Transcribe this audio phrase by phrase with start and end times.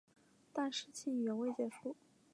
[0.51, 1.95] 但事情远未结束。